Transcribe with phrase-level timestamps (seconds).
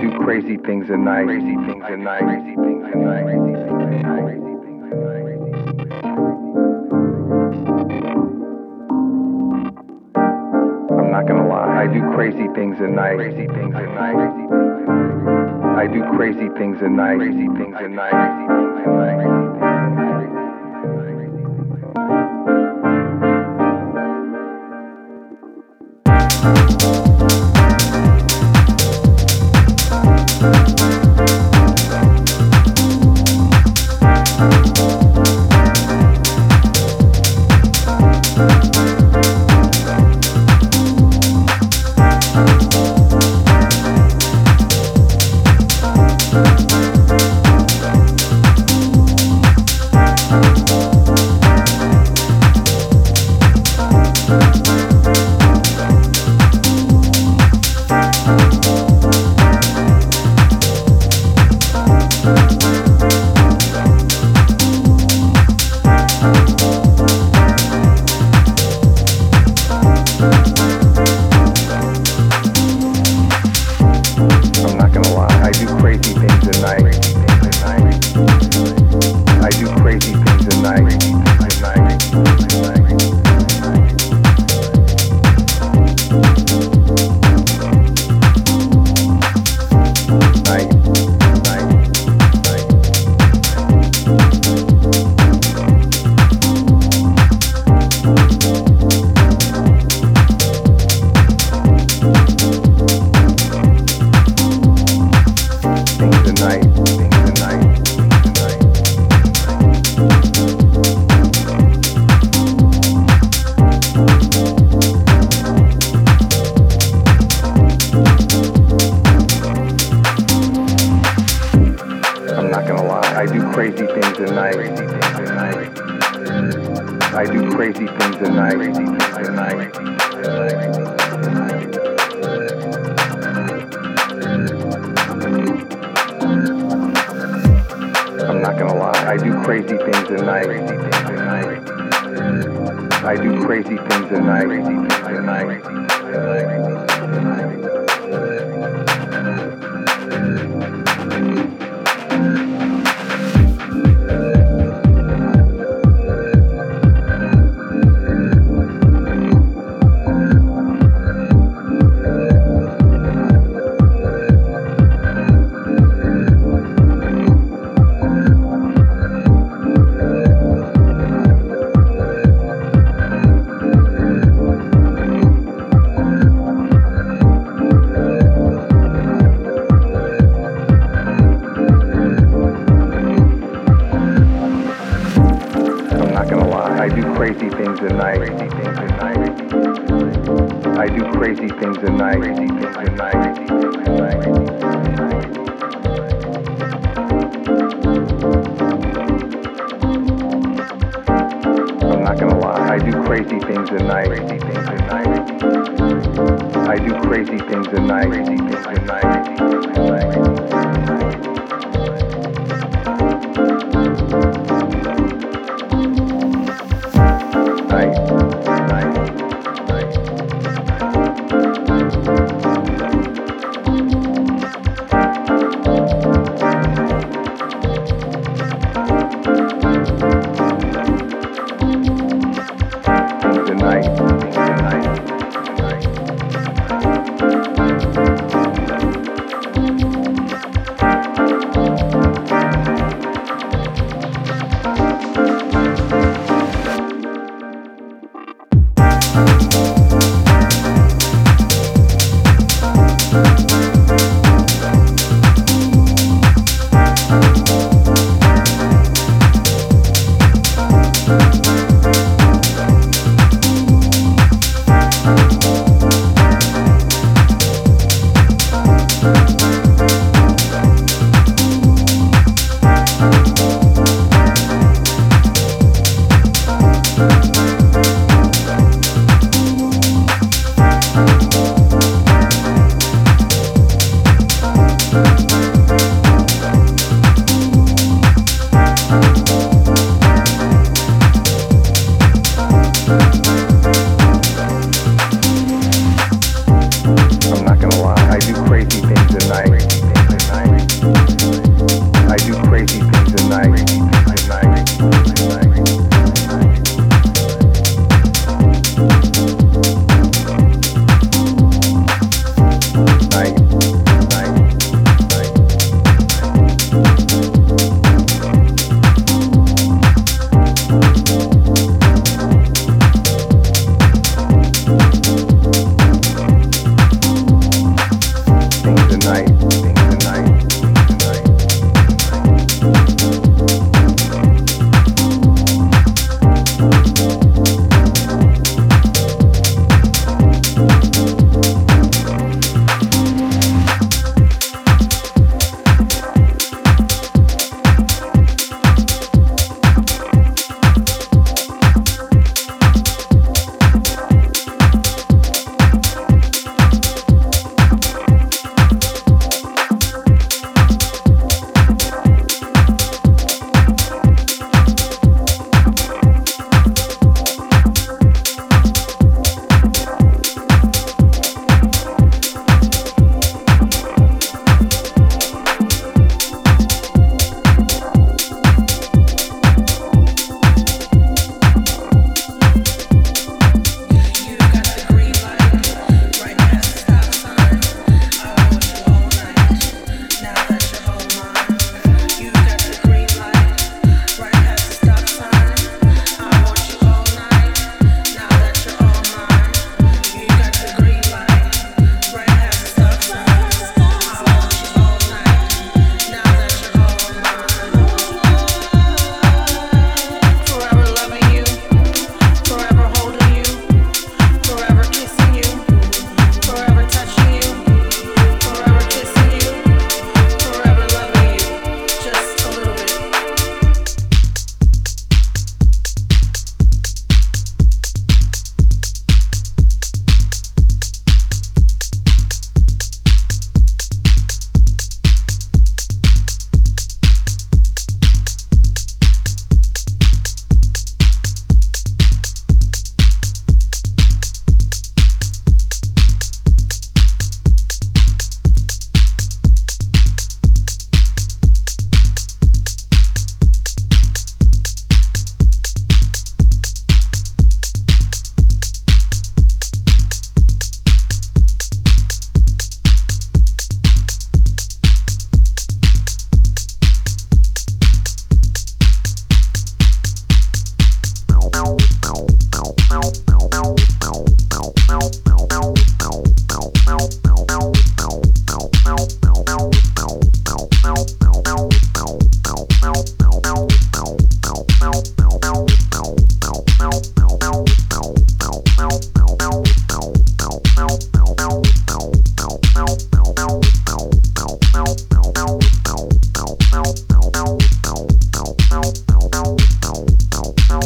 [0.00, 1.26] do crazy things at night.
[1.26, 2.22] Crazy things at night.
[2.22, 3.24] Crazy things at night.
[3.24, 4.24] Crazy things at night.
[4.24, 5.28] Crazy things at night.
[10.98, 11.82] I'm not gonna lie.
[11.82, 13.16] I do crazy things at night.
[13.16, 14.16] Crazy things at night.
[15.76, 17.18] I do crazy things at night.
[17.18, 18.37] Crazy things at night.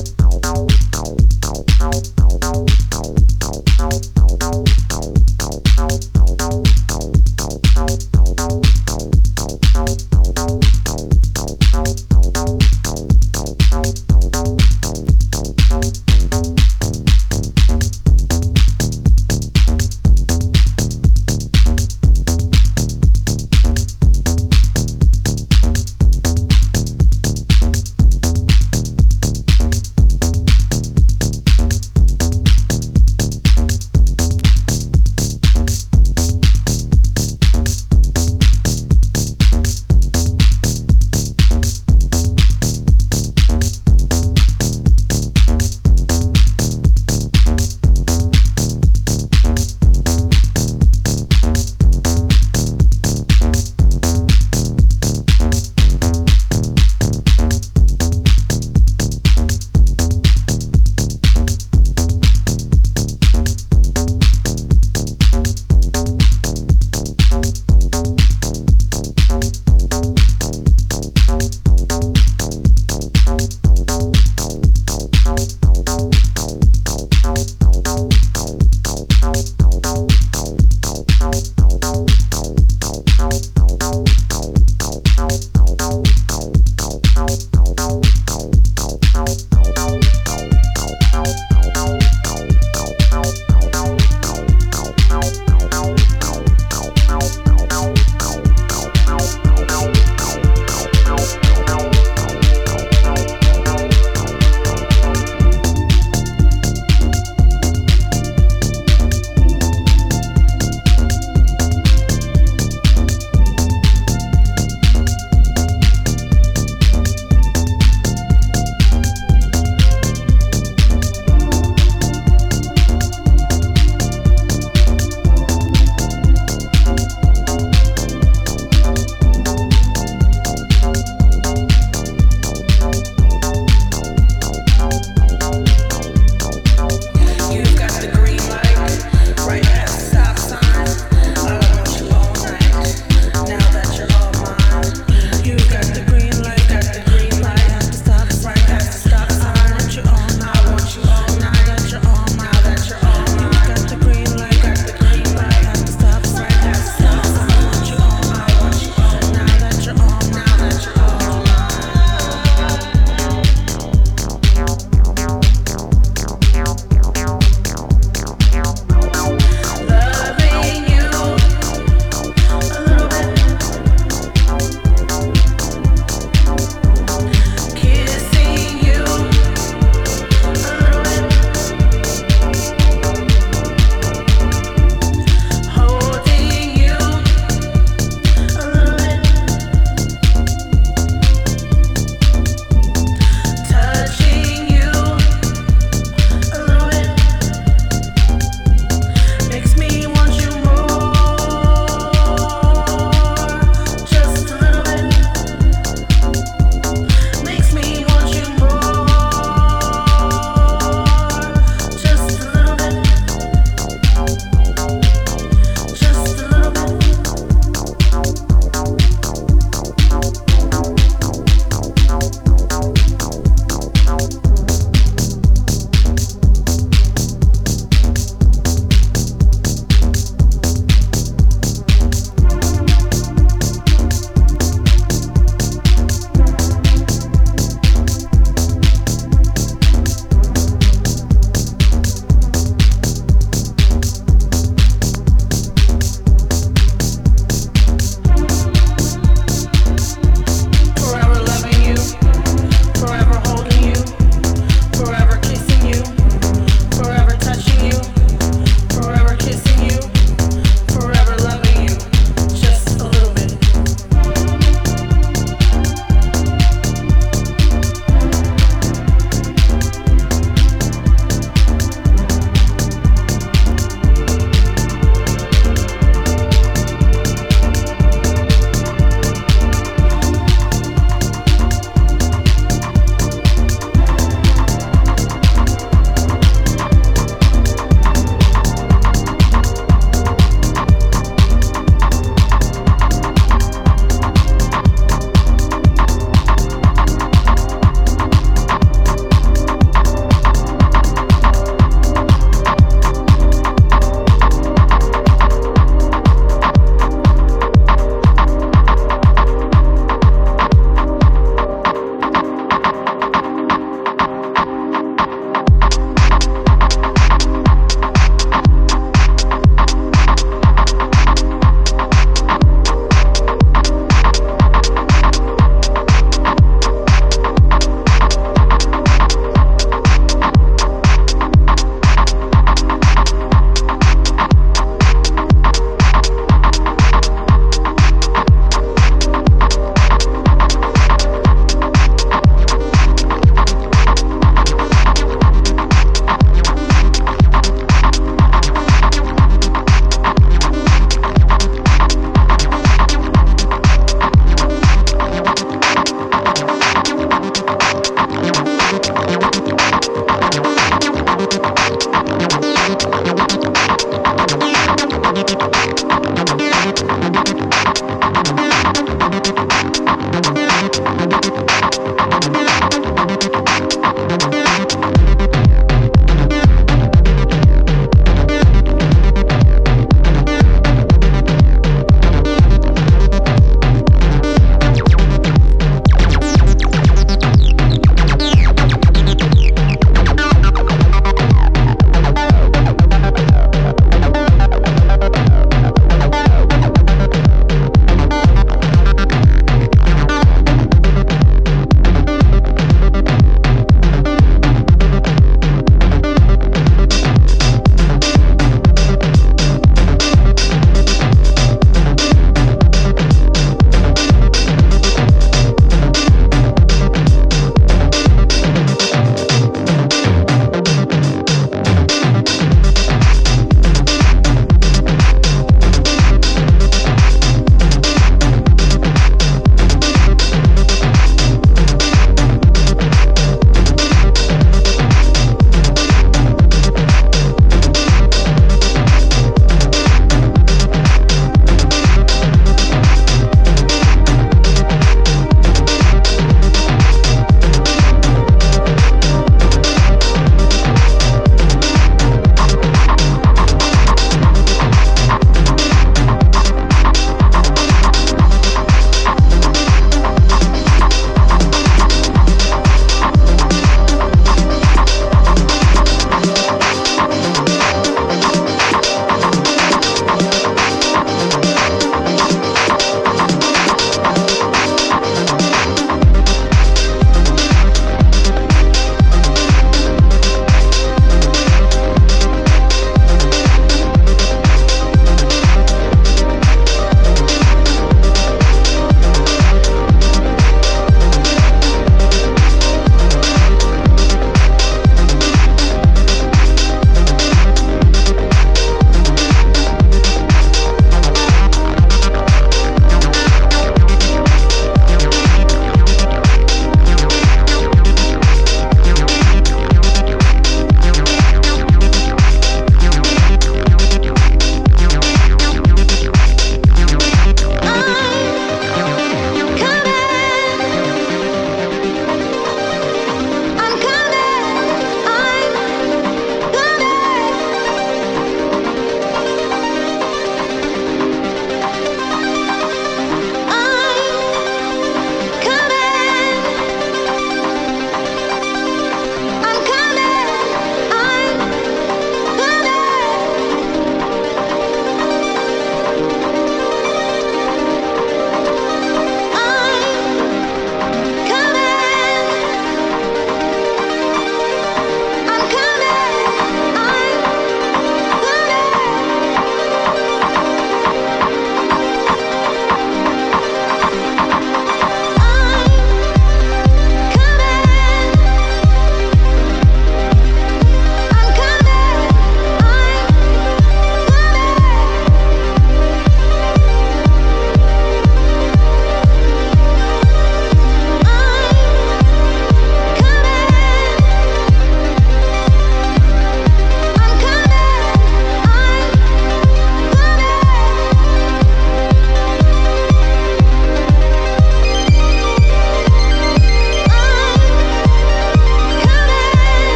[0.00, 0.49] Música